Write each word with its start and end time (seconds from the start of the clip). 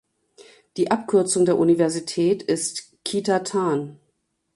Die 0.77 0.89
Abkürzung 0.89 1.45
der 1.45 1.59
Universität 1.59 2.41
ist 2.41 2.93
"Kita 3.05 3.41
Tan". 3.41 3.99